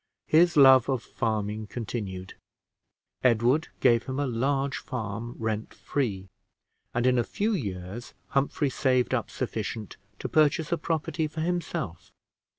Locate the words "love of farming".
0.57-1.67